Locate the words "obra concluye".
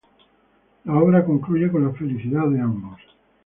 0.95-1.71